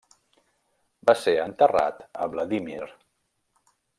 [1.09, 2.81] Va ser enterrat a Vladímir.